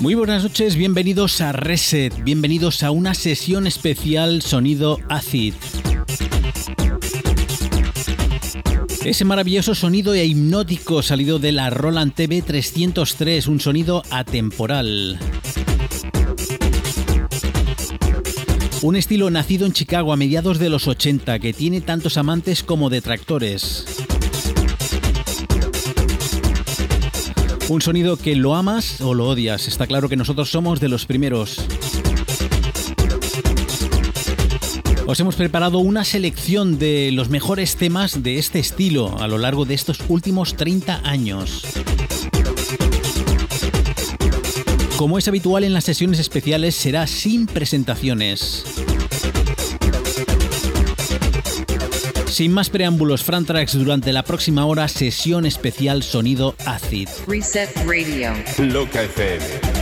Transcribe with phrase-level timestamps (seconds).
[0.00, 5.52] Muy buenas noches, bienvenidos a Reset, bienvenidos a una sesión especial sonido Acid.
[9.08, 15.18] Ese maravilloso sonido e hipnótico salido de la Roland TV 303, un sonido atemporal.
[18.82, 22.90] Un estilo nacido en Chicago a mediados de los 80 que tiene tantos amantes como
[22.90, 23.86] detractores.
[27.70, 29.68] Un sonido que lo amas o lo odias.
[29.68, 31.66] Está claro que nosotros somos de los primeros.
[35.10, 39.64] Os hemos preparado una selección de los mejores temas de este estilo a lo largo
[39.64, 41.62] de estos últimos 30 años.
[44.98, 48.64] Como es habitual en las sesiones especiales, será sin presentaciones.
[52.26, 57.08] Sin más preámbulos, Fran Tracks durante la próxima hora, sesión especial sonido Acid.
[57.26, 58.34] Reset Radio.
[58.58, 59.77] Loca FM.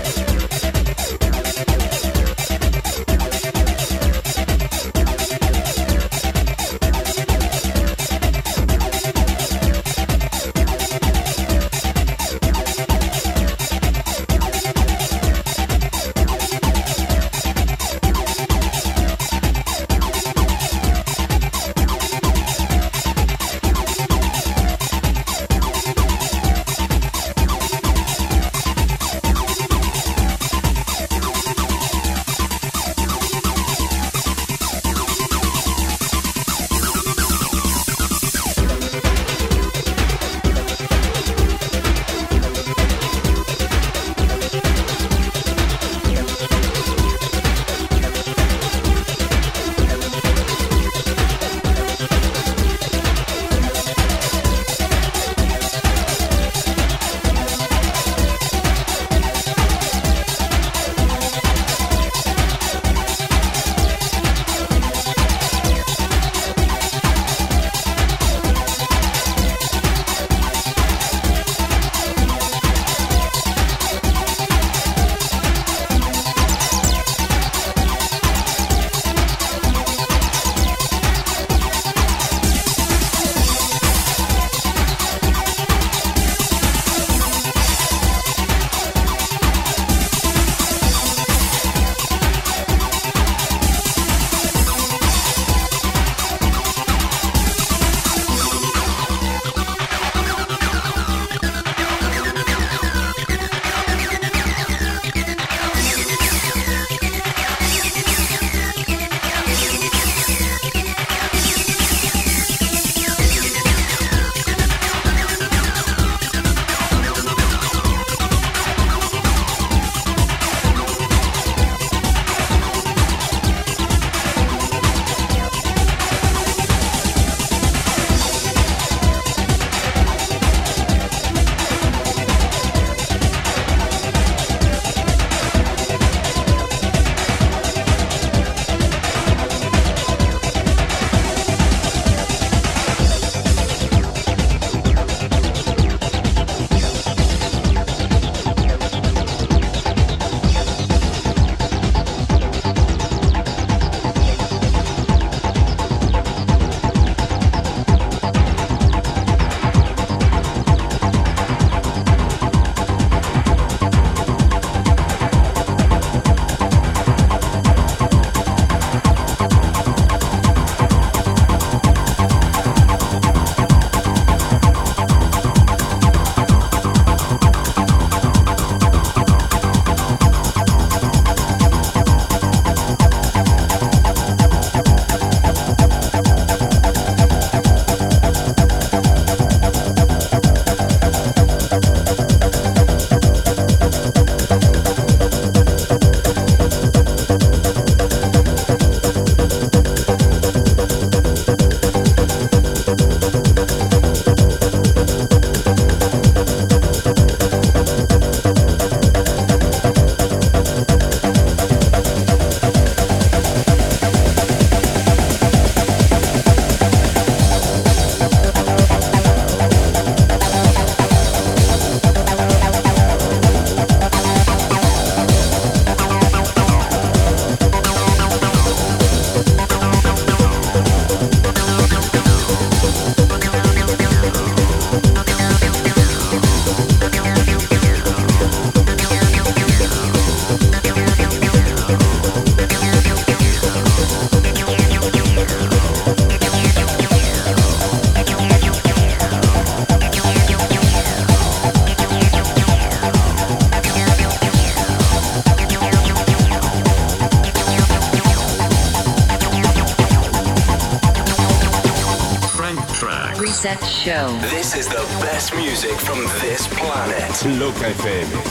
[265.76, 267.44] Music from this planet.
[267.60, 268.45] Loca FM.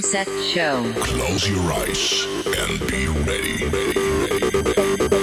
[0.00, 0.94] Reset Show.
[0.96, 3.66] Close your eyes and be ready.
[3.66, 5.19] ready, ready, ready.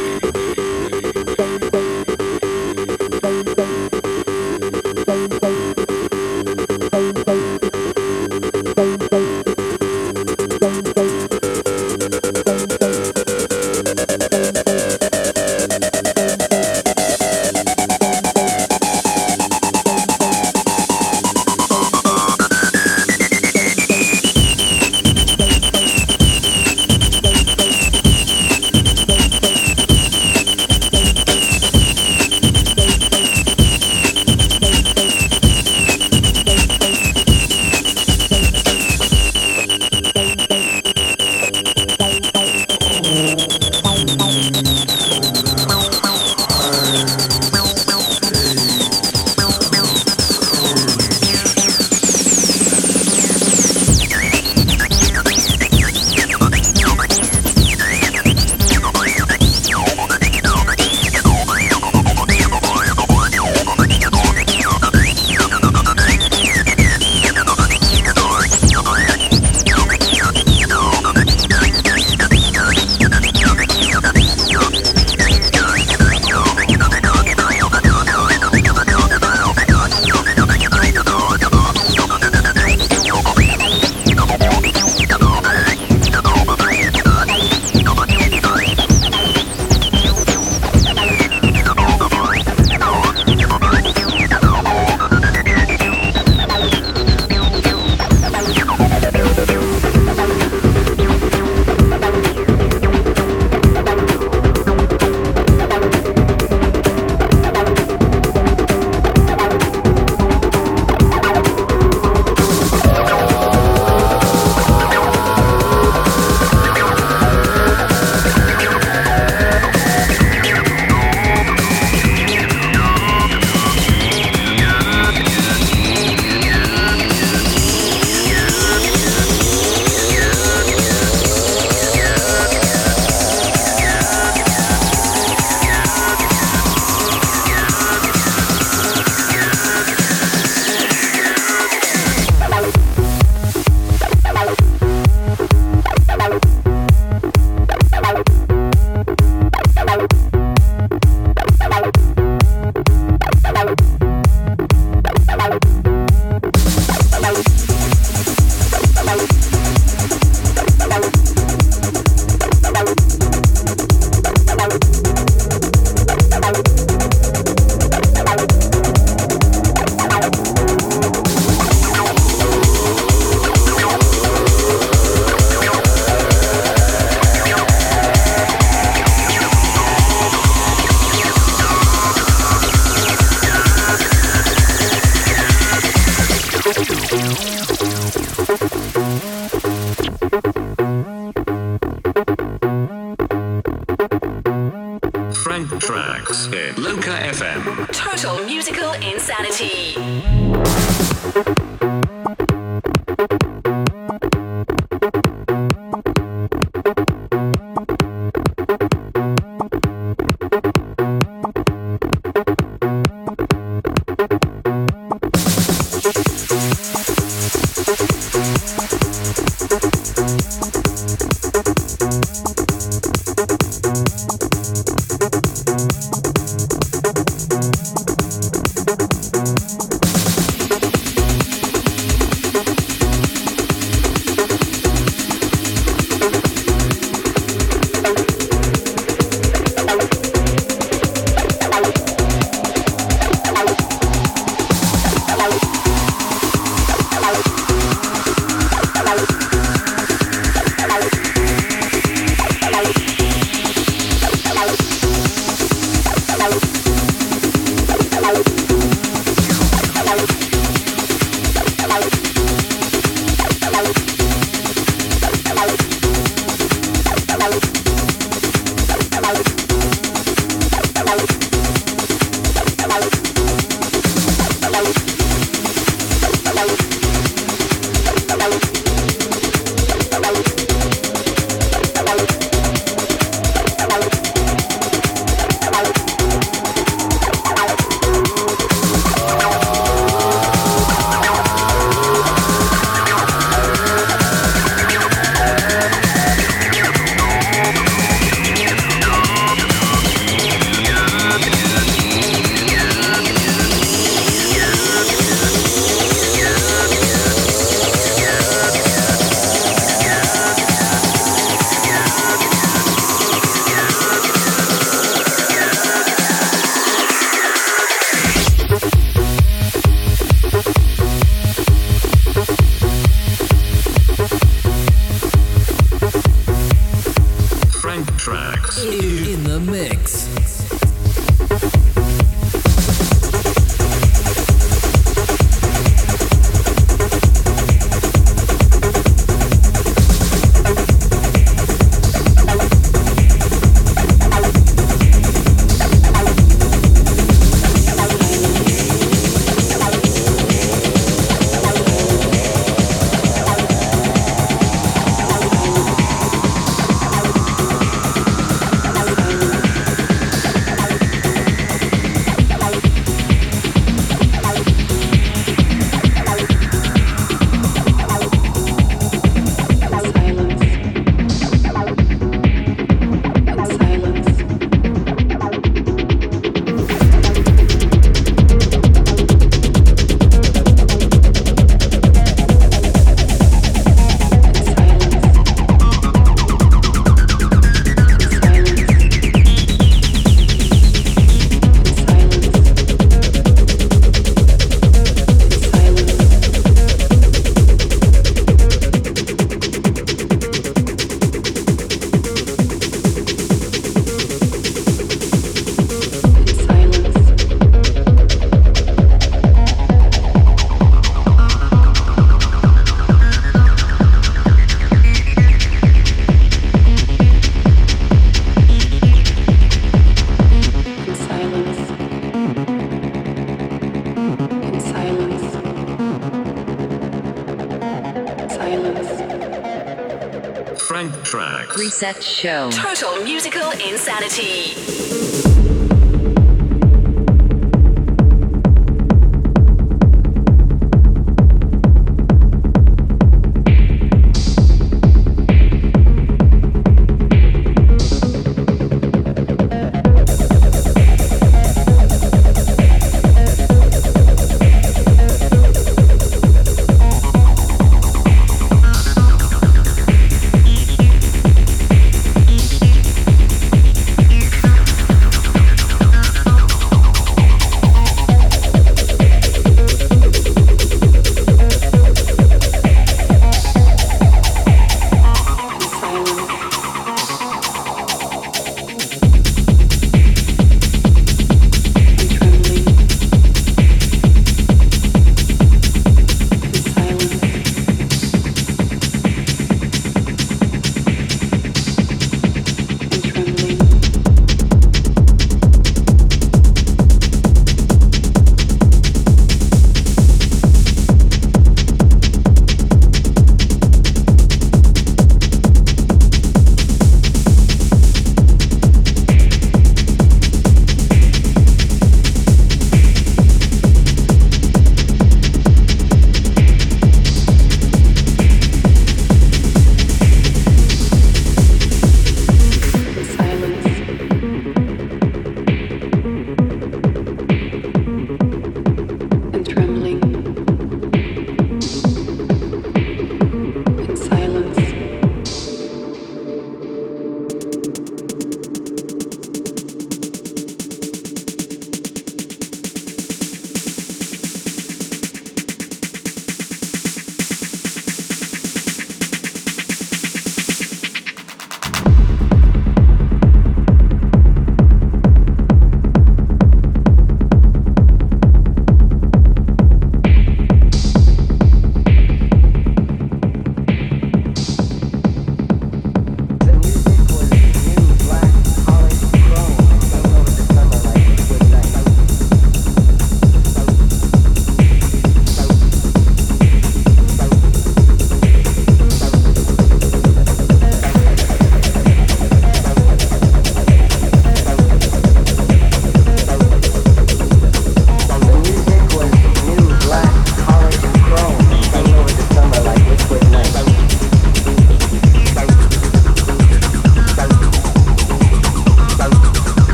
[431.99, 432.69] Show.
[432.69, 434.86] Total musical insanity.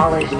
[0.00, 0.39] college.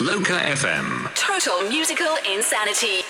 [0.00, 1.14] Loca FM.
[1.14, 3.02] Total musical insanity.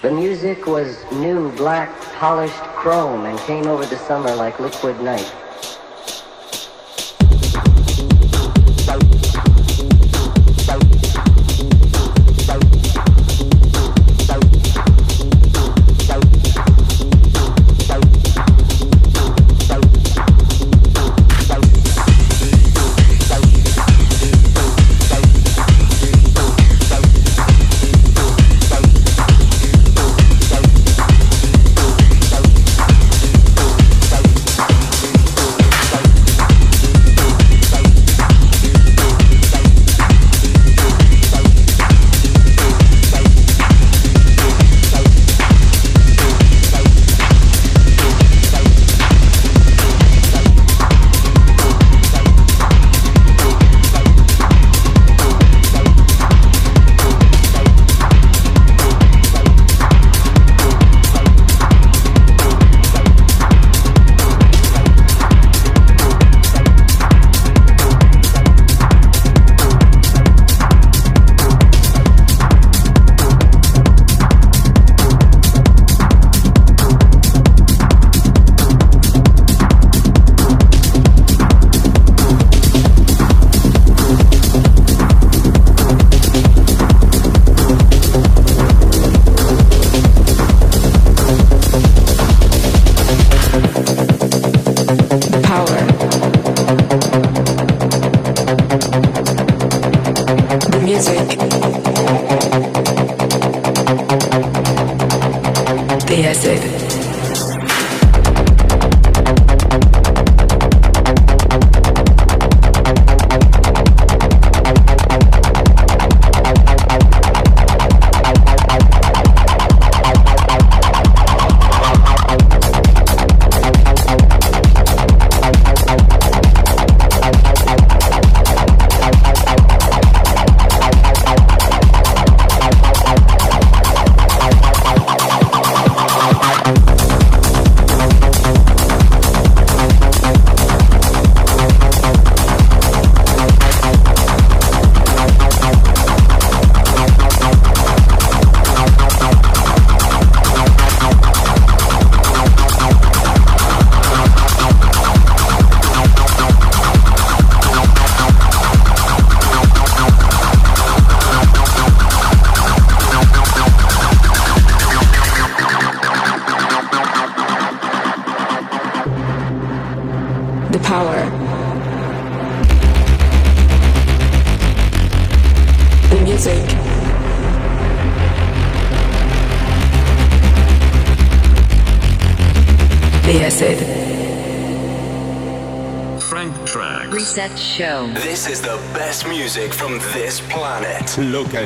[0.00, 5.30] The music was new, black, polished chrome and came over the summer like liquid night.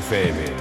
[0.00, 0.58] FM.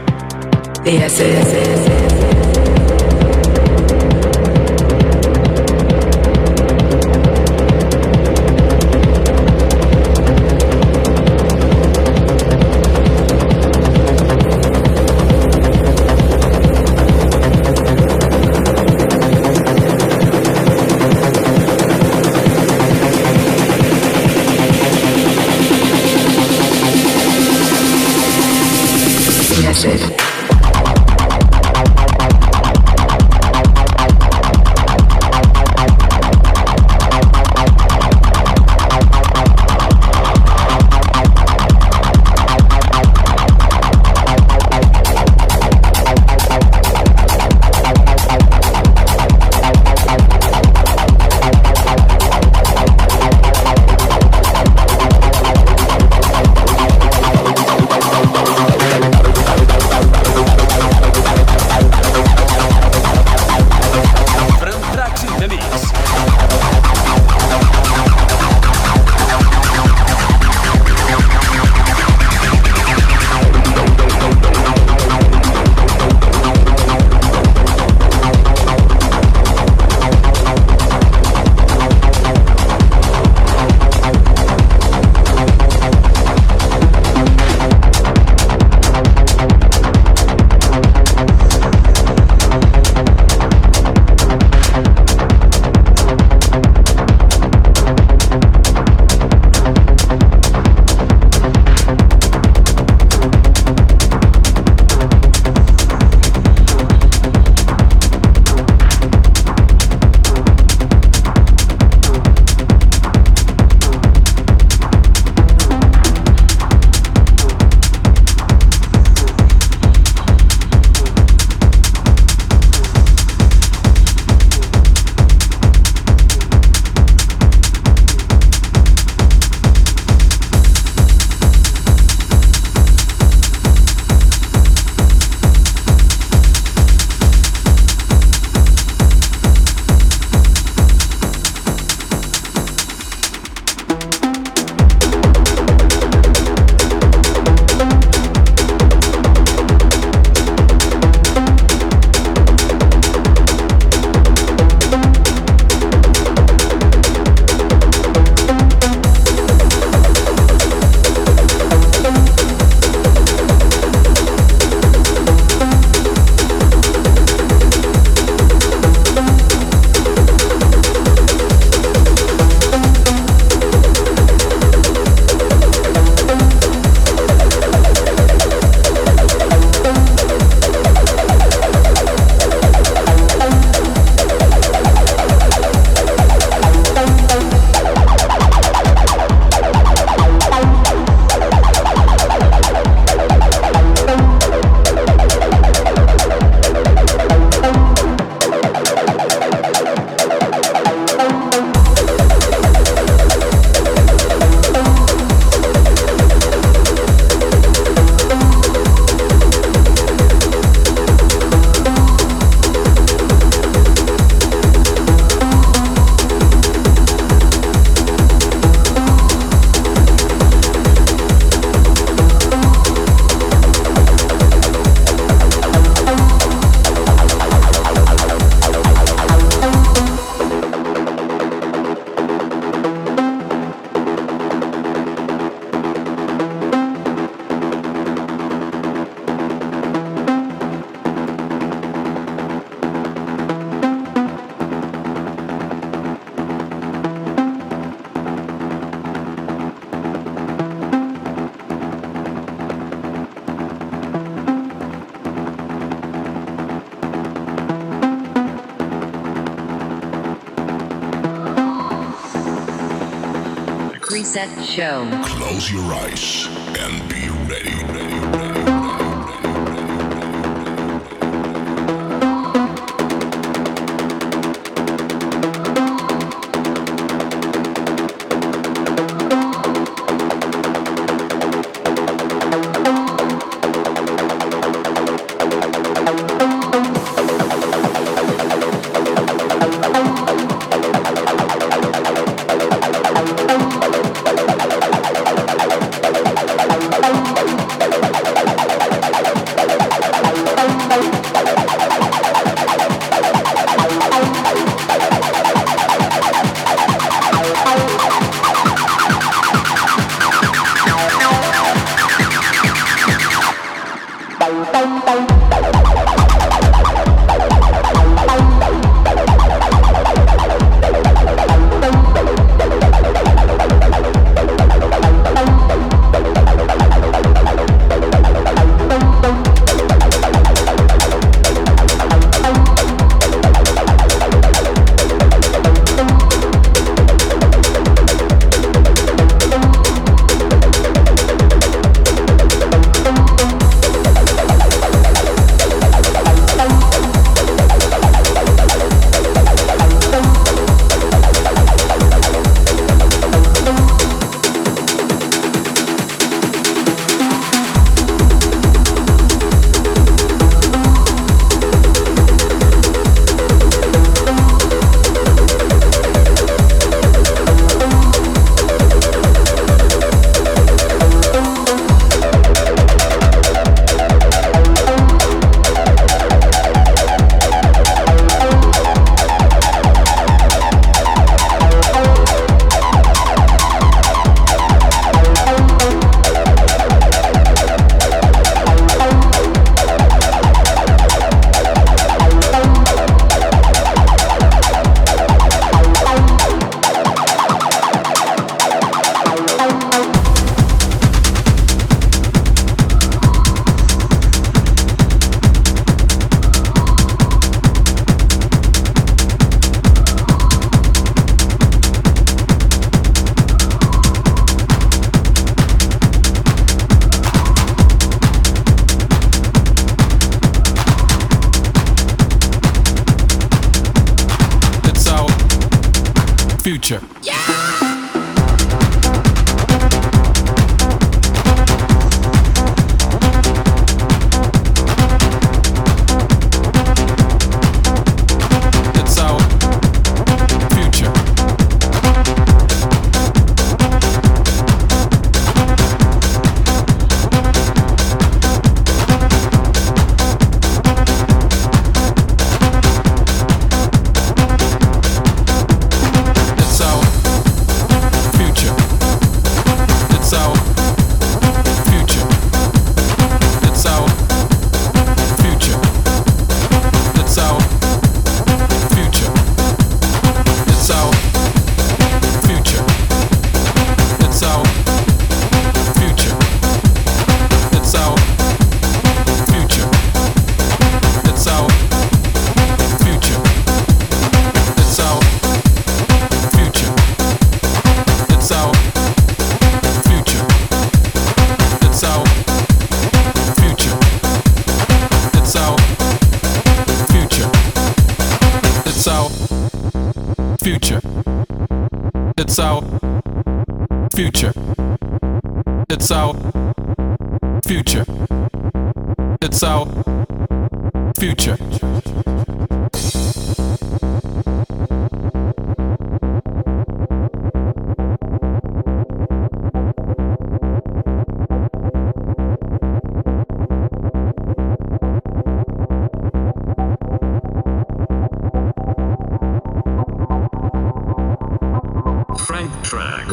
[264.77, 265.09] Show.
[265.25, 266.46] Close your eyes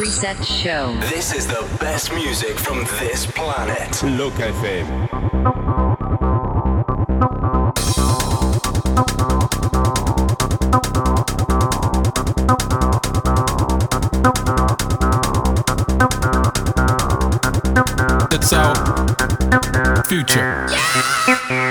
[0.05, 0.95] Reset Show.
[1.09, 4.03] This is the best music from this planet.
[4.03, 5.09] Look FM.
[20.07, 20.67] future.
[20.69, 21.64] Yeah!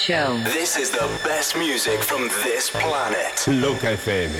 [0.00, 0.40] Show.
[0.44, 3.46] This is the best music from this planet.
[3.46, 4.32] Loca FM.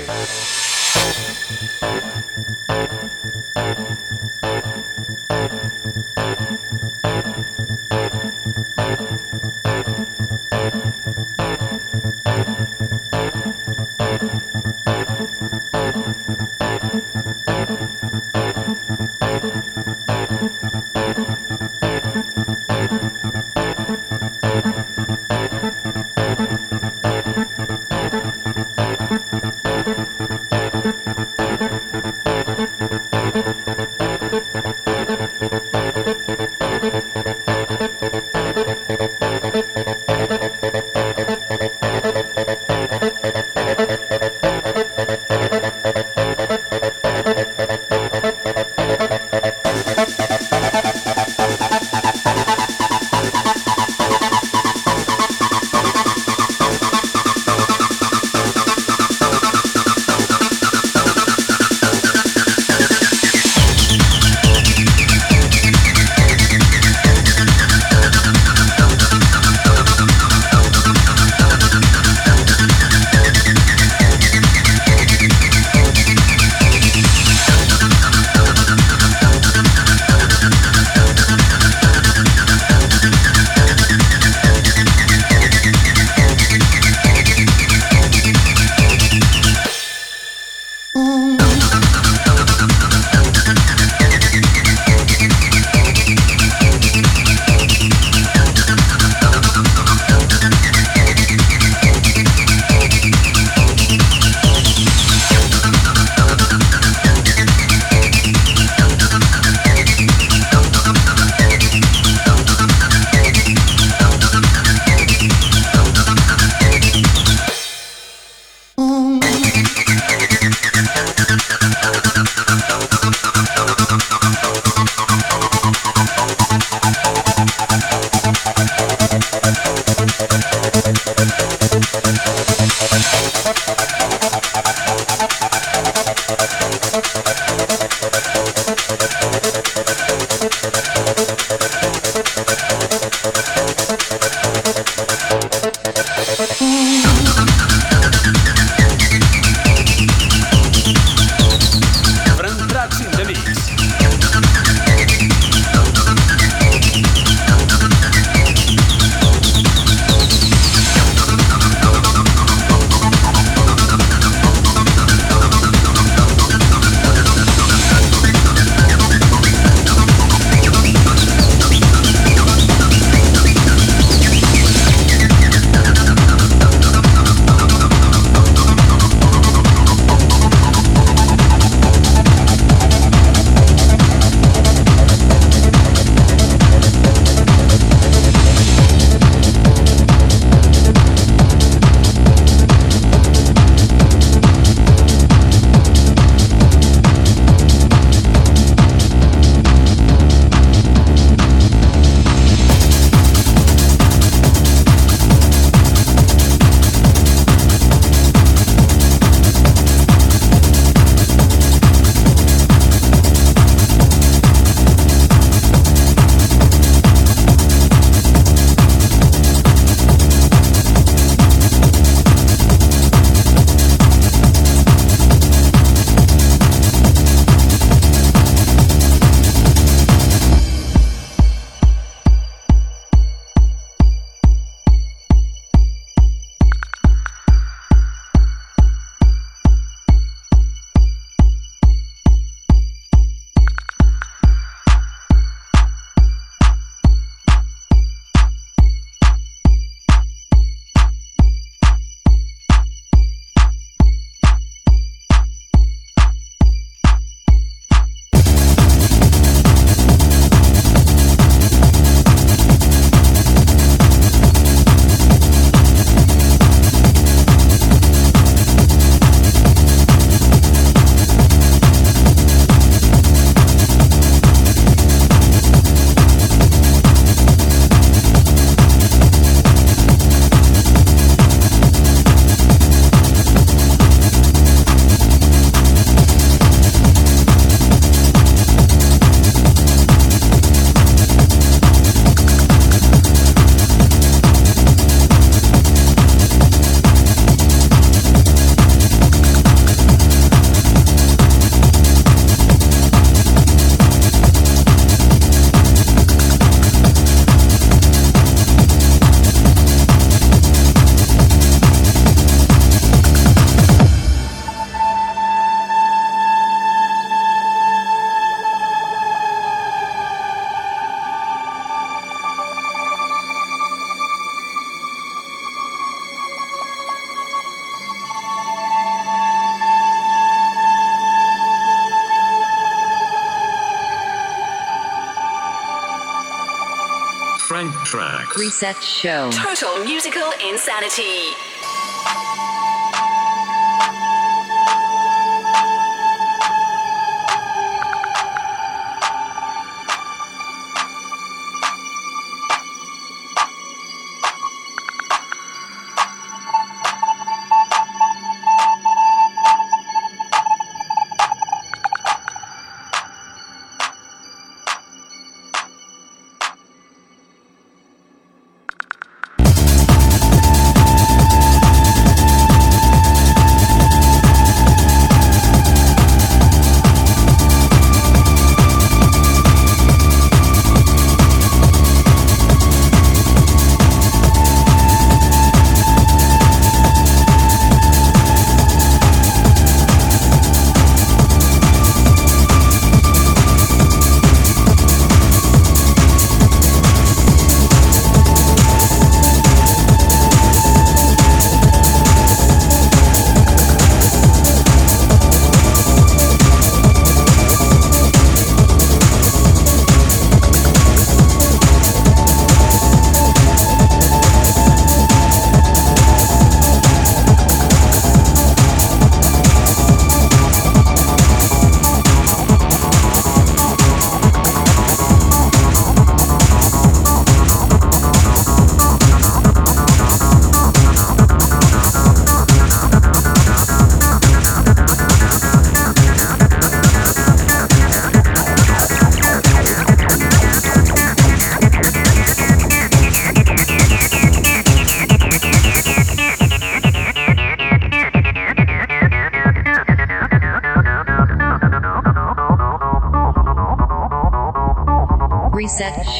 [338.80, 339.50] Reset Show.
[339.52, 341.69] Total musical insanity.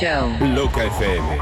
[0.00, 0.32] Show.
[0.40, 1.39] Loca FM.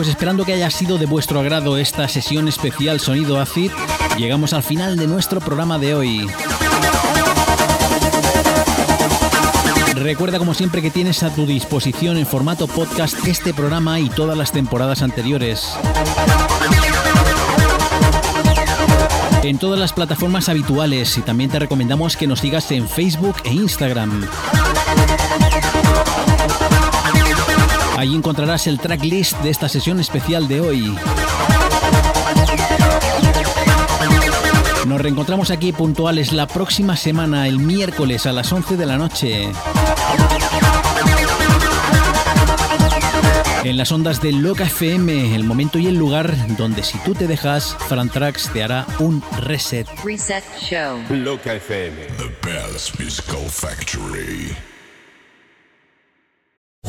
[0.00, 3.70] Pues esperando que haya sido de vuestro agrado esta sesión especial Sonido Acid,
[4.16, 6.26] llegamos al final de nuestro programa de hoy.
[9.94, 14.38] Recuerda como siempre que tienes a tu disposición en formato podcast este programa y todas
[14.38, 15.68] las temporadas anteriores.
[19.42, 23.52] En todas las plataformas habituales y también te recomendamos que nos sigas en Facebook e
[23.52, 24.26] Instagram.
[28.00, 30.96] Ahí encontrarás el tracklist de esta sesión especial de hoy.
[34.86, 39.52] Nos reencontramos aquí puntuales la próxima semana, el miércoles a las 11 de la noche.
[43.64, 47.26] En las ondas de Loca FM, el momento y el lugar donde si tú te
[47.26, 49.86] dejas, Fran Trax te hará un reset.
[50.02, 51.00] Reset Show.
[51.10, 51.96] Loca FM.
[52.16, 54.56] The best musical factory.